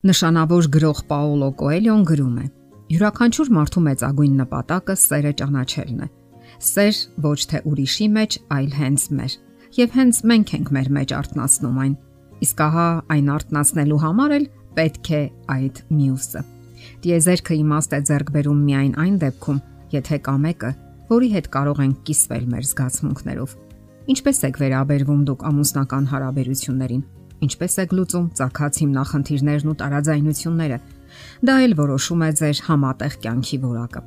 Նշանավոր 0.00 0.66
գրող 0.72 1.00
Պաոլո 1.10 1.48
Կոելյոն 1.60 2.04
գրում 2.08 2.36
է. 2.40 2.44
Յուրաքանչյուր 2.88 3.48
մարդու 3.52 3.82
մեծագույն 3.84 4.38
նպատակը 4.40 4.94
սերը 4.96 5.32
ճանաչելն 5.40 5.98
է։ 6.00 6.08
Սեր 6.68 7.00
ոչ 7.26 7.40
թե 7.50 7.60
ուրիշի 7.68 8.06
մեջ, 8.14 8.38
այլ 8.56 8.70
հենց 8.78 9.04
մեր։ 9.18 9.34
Եվ 9.76 9.98
հենց 9.98 10.22
մենք 10.32 10.54
ենք 10.56 10.72
մեր 10.78 10.88
մեջ 10.96 11.14
արտնասնում 11.18 11.82
այն։ 11.84 11.92
Իսկ 12.48 12.64
ահա 12.64 12.86
այն 13.12 13.30
արտնասնելու 13.36 14.00
համար 14.06 14.34
էլ 14.40 14.48
պետք 14.80 15.12
է 15.20 15.22
այդ 15.60 15.84
մյուսը։ 16.00 16.44
Դիեզերքը 17.04 17.60
իմաստ 17.60 17.92
է 17.92 18.02
ձեռք 18.08 18.34
բերում 18.40 18.66
միայն 18.72 18.98
այն 19.04 19.14
դեպքում, 19.20 19.62
եթե 20.00 20.22
կա 20.24 20.36
մեկը, 20.48 20.74
որի 21.12 21.32
հետ 21.36 21.54
կարող 21.60 21.84
ենք 21.84 22.04
կիսվել 22.08 22.50
մեր 22.56 22.68
զգացմունքներով։ 22.72 23.56
Ինչպես 24.16 24.44
եք 24.48 24.60
վերաբերվում 24.64 25.24
դուք 25.28 25.48
ամուսնական 25.50 26.12
հարաբերություններին 26.14 27.08
ինչպես 27.46 27.76
է 27.80 27.84
գլուծում 27.90 28.30
ցակած 28.40 28.80
հիմնախնդիրներն 28.84 29.70
ու 29.70 29.76
տարաձայնությունները։ 29.80 30.78
Դա 31.46 31.54
էլ 31.66 31.76
որոշում 31.80 32.24
է 32.26 32.30
ձեր 32.40 32.62
համատեղ 32.68 33.16
կյանքի 33.24 33.58
որակը։ 33.64 34.02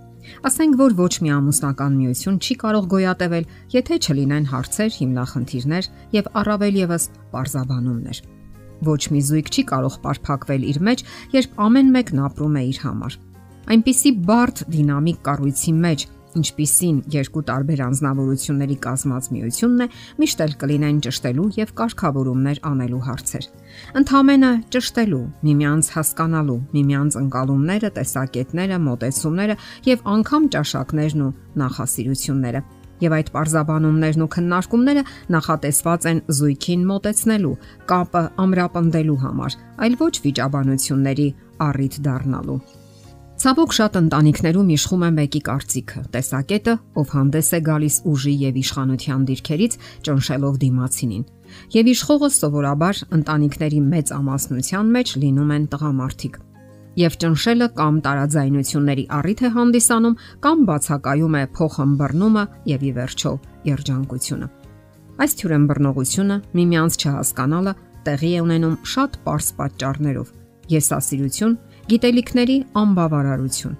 Ասենք 0.47 0.77
որ 0.79 0.93
ոչ 0.99 1.13
մի 1.23 1.31
ամուսնական 1.35 1.97
միություն 1.99 2.37
չի 2.39 2.55
կարող 2.63 2.85
գոյատևել, 2.93 3.47
եթե 3.73 3.97
չլինեն 4.03 4.47
հարցեր, 4.53 4.91
հիմնախնդիրներ 4.99 5.89
եւ 6.15 6.29
առավել 6.43 6.79
եւս 6.83 7.09
parzabanumներ։ 7.33 8.21
Ոչ 8.87 9.01
մի 9.13 9.21
զույգ 9.27 9.51
չի 9.51 9.63
կարող 9.73 9.97
ապարփակվել 9.99 10.63
իր 10.71 10.79
մեջ, 10.87 11.03
երբ 11.33 11.61
ամեն 11.67 11.91
մեկն 11.97 12.23
ապրում 12.27 12.57
է 12.59 12.63
իր 12.71 12.79
համար։ 12.83 13.19
Այնպիսի 13.73 14.11
բարդ 14.27 14.63
դինամիկ 14.73 15.19
կառույցի 15.27 15.73
մեջ 15.83 16.07
ինչպիսին 16.39 16.99
երկու 17.13 17.43
տարբեր 17.49 17.81
անznավորությունների 17.87 18.77
կազմած 18.83 19.29
միությունն 19.33 19.83
է, 19.83 19.87
միշտ 20.23 20.43
էլ 20.45 20.53
կլինեն 20.63 21.01
ճշտելու 21.07 21.47
եւ 21.59 21.73
կարգավորումներ 21.79 22.61
անելու 22.69 23.01
հարցեր։ 23.07 23.49
Ընթամենը 24.01 24.51
ճշտելու, 24.73 25.23
միմյանց 25.47 25.89
հասկանալու, 25.97 26.59
միմյանց 26.77 27.17
ընկալումները, 27.23 27.91
տեսակետները, 27.97 28.79
մոտեցումները 28.87 29.57
եւ 29.89 30.07
անգամ 30.13 30.47
ճաշակներն 30.57 31.27
ու 31.27 31.33
նախասիրությունները 31.63 32.63
եւ 33.03 33.15
այդ 33.17 33.31
parzabanumներն 33.33 34.23
ու 34.23 34.29
քննարկումները 34.35 35.03
նախատեսված 35.35 36.07
են 36.11 36.21
զույգին 36.37 36.85
մոտեցնելու, 36.91 37.55
կապը 37.89 38.23
ամրապնդելու 38.45 39.17
համար, 39.25 39.57
այլ 39.87 39.99
ոչ 40.03 40.13
վիճաբանությունների 40.27 41.27
առիթ 41.67 41.99
դառնալու։ 42.07 42.61
Ցավոք 43.43 43.73
շատ 43.75 43.97
ընտանիքներում 43.99 44.69
իշխում 44.71 45.01
է 45.03 45.07
մեկի 45.17 45.39
կարծիքը, 45.43 46.01
տեսակետը, 46.13 46.73
ով 46.95 47.09
հանդես 47.11 47.47
է 47.51 47.57
գալիս 47.67 47.95
ուժի 48.07 48.35
եւ 48.39 48.59
իշխանության 48.61 49.25
դիրքերից, 49.27 49.73
ճնշելով 50.07 50.59
դիմացինին։ 50.61 51.25
Եվ 51.75 51.89
իշխողը 51.91 52.29
սովորաբար 52.37 53.01
ընտանիքների 53.17 53.81
մեծ 53.89 54.13
ամասնության 54.15 54.93
մեջ 54.95 55.11
լինում 55.23 55.51
են 55.57 55.65
տղամարդիկ։ 55.73 56.37
Եվ 57.03 57.17
ճնշելը 57.23 57.67
կամ 57.83 57.99
տարաձայնությունների 58.07 59.05
առիթ 59.19 59.43
է 59.43 59.51
հանդիսանում 59.59 60.15
կամ 60.47 60.63
բացակայում 60.71 61.35
է 61.35 61.43
փոխհմբռնումը 61.59 62.43
եւ 62.71 62.87
ի 62.87 62.91
վերջո 62.95 63.33
երջանկությունը։ 63.73 64.47
Այս 65.19 65.31
թյուրըմբռնողությունը 65.43 66.39
միմյանց 66.63 66.93
չհասկանալը 67.03 67.75
տեղի 68.07 68.31
է 68.39 68.39
ունենում 68.47 68.79
շատ 68.93 69.19
པարս 69.19 69.47
պատճառներով։ 69.59 70.31
Եսասիրություն 70.71 71.57
Գիտելիքների 71.83 72.55
անբավարարություն 72.79 73.73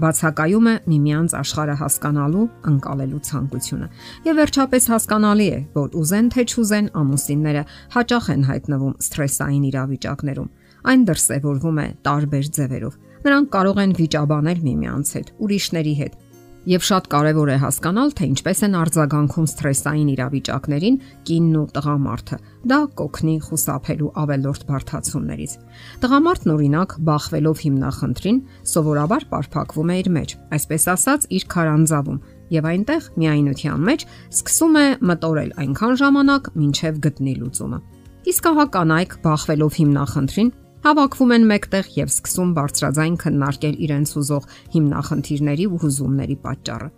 բացակայում 0.00 0.68
է 0.70 0.72
միմյանց 0.88 1.34
աշխարհը 1.36 1.74
հասկանալու, 1.82 2.44
ընկալելու 2.70 3.20
ցանկությունը։ 3.28 3.88
Եվ 4.24 4.38
վերջապես 4.40 4.86
հասկանալի 4.92 5.48
է, 5.52 5.58
որ 5.76 5.98
ուզեն 6.00 6.30
թե 6.32 6.44
չուզեն 6.48 6.88
ամուսինները 7.02 7.64
հաճախ 7.96 8.30
են 8.32 8.46
հայտնվում 8.48 8.94
սթրեսային 9.04 9.66
իրավիճակներում։ 9.68 10.48
Այն 10.92 11.04
դրսևորվում 11.12 11.82
է 11.82 11.86
տարբեր 12.08 12.48
ձևերով։ 12.56 12.96
Նրանք 13.22 13.52
կարող 13.52 13.82
են 13.82 13.92
վիճաբանել 14.00 14.64
միմյանց 14.72 15.12
հետ, 15.12 15.28
ուրիշների 15.44 15.94
հետ, 16.00 16.16
Եվ 16.62 16.84
շատ 16.86 17.06
կարևոր 17.10 17.48
է 17.50 17.54
հասկանալ, 17.58 18.12
թե 18.14 18.26
ինչպես 18.30 18.60
են 18.62 18.74
արձագանքում 18.78 19.46
սթրեսային 19.50 20.10
իրավիճակներին 20.12 20.98
կինն 21.26 21.56
ու 21.58 21.64
տղամարդը։ 21.74 22.38
Դա 22.70 22.78
կօգնի 23.00 23.34
խուսափելու 23.46 24.10
ավելորտ 24.22 24.66
բարթացումներից։ 24.68 25.56
Տղամարդն 26.04 26.52
օրինակ, 26.54 26.94
բախվելով 27.10 27.64
հիմնախնդրին, 27.66 28.38
սովորաբար 28.72 29.26
պարփակվում 29.32 29.90
է 29.90 29.98
իր 30.02 30.12
մեջ, 30.22 30.36
այսպես 30.54 30.86
ասած, 30.94 31.26
իր 31.34 31.46
քարանձավում, 31.50 32.22
եւ 32.52 32.70
այնտեղ 32.70 33.10
միայնության 33.18 33.86
մեջ 33.90 34.06
սկսում 34.38 34.78
է 34.78 34.86
մտորել 35.10 35.52
այնքան 35.66 35.94
ժամանակ, 35.98 36.50
ինչև 36.62 37.02
գտնի 37.10 37.34
լուծումը։ 37.42 37.78
Իսկ 38.22 38.44
ահա 38.52 38.64
կանայք 38.70 39.14
բախվելով 39.26 39.78
հիմնախնդրին 39.82 40.50
հավաքվում 40.82 41.32
են 41.36 41.44
մեկտեղ 41.46 41.88
եւ 41.94 42.08
սկսում 42.10 42.52
բարձրաձայն 42.56 43.16
քննարկել 43.22 43.74
իրենց 43.86 44.12
ուզող 44.18 44.46
հիմնախնդիրների 44.72 45.66
ու 45.70 45.80
հուզումների 45.82 46.36
պատճառը։ 46.46 46.88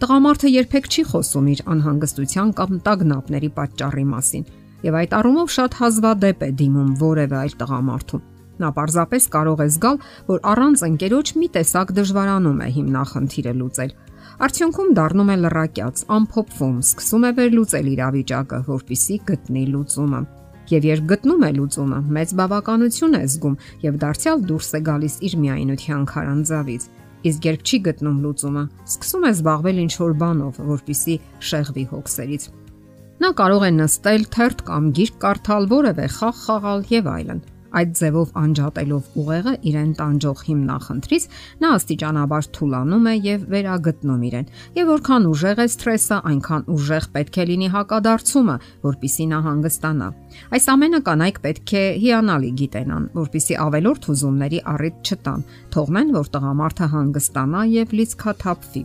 Տղամարդը 0.00 0.52
երբեք 0.54 0.86
չի 0.88 1.02
խոսում 1.10 1.50
իր 1.54 1.60
անհանգստության 1.74 2.52
կամ 2.60 2.78
տագնապների 2.86 3.50
պատճառի 3.58 4.04
մասին, 4.14 4.46
եւ 4.88 4.96
այդ 5.00 5.16
առումով 5.18 5.52
շատ 5.56 5.76
հազվադեպ 5.80 6.44
է 6.44 6.48
դիմում 6.60 6.94
որևէ 7.04 7.36
այլ 7.44 7.52
տղամարդու։ 7.60 8.22
Նա 8.64 8.70
պարզապես 8.78 9.24
կարող 9.34 9.60
է 9.64 9.68
զգալ, 9.74 9.96
որ 10.30 10.40
առանց 10.54 10.84
ընկերոջ 10.88 11.32
մի 11.40 11.48
տեսակ 11.58 11.92
դժվարանում 11.98 12.62
է 12.64 12.68
հիմնախնդիրը 12.78 13.54
լուծել։ 13.60 13.92
Արդյունքում 14.44 14.94
դառնում 14.98 15.34
է 15.34 15.36
լրակյաց, 15.42 16.06
ամփոփվում, 16.16 16.78
սկսում 16.94 17.28
է 17.28 17.34
վերլուծել 17.40 17.92
իրավիճակը, 17.94 18.62
որpիսի 18.70 19.20
գտնի 19.28 19.66
լուծումը 19.74 20.22
եւ 20.74 20.86
երբ 20.90 21.06
գտնում 21.12 21.46
է 21.46 21.50
լուծումը, 21.58 22.00
մեծ 22.16 22.34
բավականություն 22.40 23.16
է 23.18 23.22
զգում 23.34 23.56
եւ 23.84 23.96
դարձյալ 24.04 24.44
դուրս 24.50 24.68
է 24.74 24.80
գալիս 24.88 25.16
իր 25.28 25.38
միայնության 25.44 26.04
քարանձավից։ 26.10 26.86
Իսկ 27.24 27.48
երբ 27.48 27.64
չի 27.64 27.78
գտնում 27.88 28.18
լուծումը, 28.24 28.64
սկսում 28.84 29.24
է 29.24 29.30
զբաղվել 29.34 29.80
ինչ 29.84 29.92
որ 30.02 30.14
բանով, 30.24 30.60
որpիսի 30.74 31.16
շեղվի 31.48 31.84
հոգսերից։ 31.94 32.48
Նա 33.24 33.30
կարող 33.38 33.64
է 33.64 33.70
նստել, 33.78 34.24
թերթ 34.34 34.64
կամ 34.68 34.88
գիրք 34.98 35.18
կարդալ, 35.24 35.68
որևէ 35.70 36.06
խաղ 36.18 36.38
խաղալ 36.44 36.88
եւ 36.90 37.10
այլն։ 37.14 37.40
Այդ 37.74 37.94
ձևով 37.98 38.32
անջատելով 38.38 39.06
ուղեղը 39.20 39.54
իրեն 39.70 39.92
տանջող 39.98 40.42
հիմնախնդրից 40.48 41.24
նա 41.64 41.70
աստիճանաբար 41.74 42.48
թուլանում 42.54 43.08
է 43.10 43.14
եւ 43.24 43.46
վերագտնում 43.54 44.22
իրեն։ 44.28 44.50
Եվ 44.78 44.90
որքան 44.94 45.28
ուժեղ 45.30 45.62
է 45.64 45.66
սթրեսը, 45.74 46.18
այնքան 46.30 46.66
ուժեղ 46.74 47.08
պետք 47.14 47.34
է 47.34 47.46
լինի 47.50 47.68
հակադարձումը, 47.74 48.56
որpիսի 48.84 49.26
նա 49.34 49.40
հանգստանա։ 49.48 50.08
Այս 50.54 50.68
ամենը 50.74 51.00
կանայք 51.08 51.40
պետք 51.44 51.74
է 51.74 51.84
հիանալի 52.04 52.52
գիտենան, 52.60 53.08
որpիսի 53.18 53.58
ավելորդ 53.64 54.08
հուզումների 54.10 54.60
առիթ 54.74 55.10
չտան, 55.14 55.48
թողնեն, 55.74 56.14
որ 56.18 56.30
տղամարդը 56.34 56.90
հանգստանա 56.94 57.64
եւ 57.74 57.98
լիցքաթափվի։ 58.00 58.84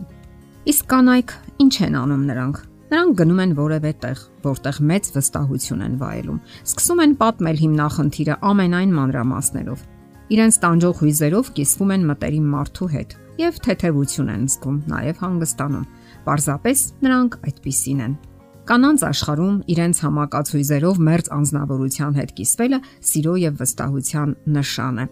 Իսկ 0.70 0.90
կանայք 0.90 1.38
ինչ 1.64 1.74
են 1.86 2.02
անում 2.04 2.26
նրանք։ 2.30 2.69
Նրանք 2.90 3.12
գնում 3.20 3.40
են 3.44 3.52
որևէ 3.54 3.90
տեղ, 4.02 4.20
որտեղ 4.42 4.78
մեծ 4.90 5.08
վստահություն 5.14 5.82
են 5.86 5.92
վայելում։ 6.00 6.38
Սկսում 6.66 7.02
են 7.04 7.12
պատմել 7.20 7.60
հիմնախնդիրը 7.60 8.36
ամենայն 8.50 8.94
մանրամասներով։ 8.96 9.84
Իրենց 10.34 10.58
տանջող 10.64 10.96
հույզերով 11.02 11.52
կիսվում 11.58 11.92
են 11.94 12.08
մտերիմ 12.10 12.48
մարդու 12.54 12.88
հետ 12.94 13.14
եւ 13.40 13.60
թեթևություն 13.66 14.32
են 14.34 14.42
զգում, 14.50 14.76
նաեւ 14.90 15.22
հանգստանում։ 15.22 15.86
Պարզապես 16.26 16.82
նրանք 17.06 17.38
այդպիսին 17.50 18.02
են։ 18.10 18.18
Կանանց 18.70 19.04
աշխարհում 19.10 19.56
իրենց 19.74 20.02
համակած 20.04 20.52
հույզերով 20.54 21.00
մերձ 21.10 21.30
անznավորության 21.38 22.18
հետ 22.20 22.34
կիսվելը 22.40 22.78
սիրո 23.10 23.34
եւ 23.40 23.56
վստահության 23.62 24.34
նշան 24.58 25.00
է։ 25.00 25.06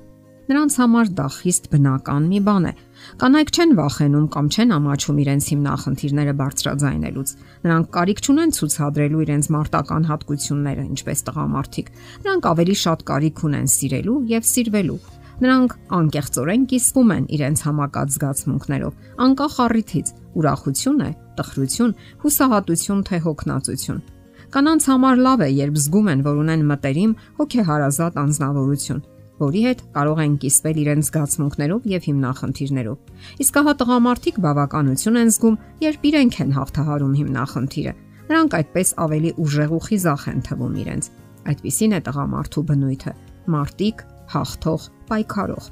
Նրանց 0.49 0.75
համար 0.81 1.09
դա 1.13 1.25
խիստ 1.29 1.67
բնական 1.69 2.27
մի 2.31 2.39
բան 2.47 2.67
է։ 2.69 2.73
Կանայք 3.21 3.51
չեն 3.53 3.73
վախենում 3.77 4.29
կամ 4.33 4.47
չեն 4.49 4.71
ամաչում 4.79 5.19
իրենց 5.25 5.49
հիմնախնդիրները 5.53 6.35
բարձրաձայնելուց։ 6.39 7.33
Նրանք 7.69 7.91
կարիք 7.99 8.23
չունեն 8.25 8.55
ցուցադրելու 8.59 9.23
իրենց 9.29 9.49
մարտական 9.55 10.09
հատկությունները, 10.09 10.87
ինչպես 10.89 11.23
տղամարդիկ։ 11.29 11.93
Նրանք 12.25 12.49
ավելի 12.49 12.77
շատ 12.89 13.05
կարիք 13.13 13.43
ունեն 13.49 13.69
սիրելու 13.77 14.19
եւ 14.33 14.49
սիրվելու։ 14.49 15.01
Նրանք 15.39 15.75
անկեղծորեն 15.95 16.63
կիսվում 16.73 17.13
են 17.15 17.27
իրենց 17.37 17.59
համակած 17.69 18.17
զգացմունքներով, 18.17 18.97
անկախ 19.29 19.59
առիթից՝ 19.69 20.09
ուրախություն 20.39 21.05
է, 21.05 21.11
տխրություն, 21.39 21.93
հուսահատություն 22.25 23.05
թե 23.07 23.21
հոգնածություն։ 23.29 24.01
Կանանց 24.49 24.89
համար 24.89 25.23
լավ 25.29 25.45
է, 25.45 25.49
երբ 25.61 25.79
զգում 25.79 26.07
են, 26.09 26.21
որ 26.25 26.43
ունեն 26.43 26.67
մտերիմ 26.73 27.13
հոգեհարազատ 27.39 28.19
անznավորություն, 28.25 29.03
որի 29.39 29.63
հետ 29.69 29.81
կարող 29.95 30.21
են 30.25 30.35
կիսվել 30.43 30.79
իրենց 30.83 31.09
զգացմունքներով 31.09 31.89
եւ 31.93 32.09
հիմնախնդիրներով։ 32.09 32.99
Իսկ 33.45 33.59
հա 33.69 33.75
տղամարդիկ 33.83 34.37
բավականություն 34.49 35.19
են 35.23 35.33
զգում, 35.39 35.57
երբ 35.89 36.07
իրենք 36.11 36.39
են 36.43 36.53
հաղթահարում 36.59 37.17
հիմնախնդիրը։ 37.23 37.95
Նրանք 38.29 38.59
այդպես 38.59 38.89
ավելի 39.09 39.31
ուժեղ 39.47 39.73
ու 39.79 39.83
խիզախ 39.89 40.23
են 40.29 40.41
թվում 40.49 40.79
իրենց։ 40.83 41.11
Այդպիսին 41.49 41.97
է 41.97 42.01
տղամարդու 42.09 42.65
բնույթը՝ 42.69 43.13
մարտիկ, 43.49 44.07
հաղթող, 44.35 44.83
պայքարող։ 45.09 45.69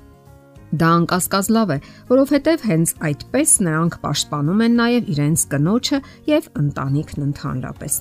Դա 0.76 0.88
անկասկած 0.98 1.48
լավ 1.54 1.70
է, 1.70 1.76
որովհետև 2.08 2.64
հենց 2.66 2.92
այդպես 3.06 3.50
նրանք 3.66 3.98
պաշտպանում 4.02 4.62
են 4.66 4.74
նաև 4.80 5.10
իրենց 5.14 5.44
կնոջը 5.52 6.00
եւ 6.26 6.48
ընտանիքն 6.62 7.26
ընդհանրապես։ 7.26 7.98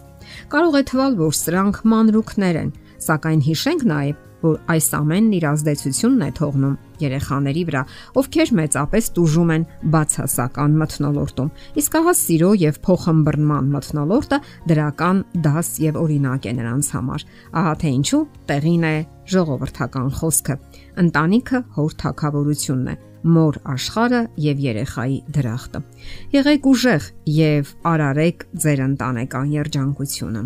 Կարող 0.55 0.77
է 0.79 0.83
թվալ, 0.89 1.17
որ 1.19 1.35
սրանք 1.39 1.77
մանրուքներ 1.93 2.59
են, 2.63 2.71
սակայն 3.05 3.43
հիշենք 3.45 3.85
նաև, 3.91 4.23
որ 4.45 4.57
այս 4.75 4.87
ամենն 4.99 5.31
իր 5.37 5.45
ազդեցությունն 5.51 6.25
է 6.25 6.29
թողնում 6.39 6.75
երեխաների 7.01 7.63
վրա, 7.69 7.81
ովքեր 8.21 8.51
մեծապես 8.59 9.09
տուժում 9.15 9.51
են 9.55 9.65
բացասական 9.95 10.77
մթնոլորտում։ 10.81 11.49
Իսկ 11.81 11.97
ահա 11.99 12.13
սիրո 12.19 12.51
եւ 12.61 12.79
փոխհմբռնման 12.85 13.71
մթնոլորտը 13.75 14.39
դրական 14.71 15.23
դաս 15.45 15.71
եւ 15.85 15.99
օրինակ 16.05 16.45
է 16.45 16.53
նրանց 16.59 16.91
համար։ 16.95 17.25
Ահա 17.61 17.73
թե 17.83 17.91
ինչու 17.95 18.23
տեղին 18.51 18.85
է 18.85 18.95
ժողովրդական 19.35 20.09
խոսքը։ 20.19 20.55
Ընտանիքը 21.05 21.61
հոր 21.75 21.97
թակավորությունն 22.05 22.93
է 22.93 22.97
մոր 23.25 23.55
աշխարը 23.73 24.19
եւ 24.37 24.59
երեխայի 24.65 25.17
դրախտը։ 25.37 25.81
Եղեք 26.35 26.69
ուժեղ 26.71 27.07
եւ 27.39 27.73
արարեք 27.95 28.45
ձեր 28.65 28.85
ընտանեկան 28.85 29.55
երջանկությունը։ 29.55 30.45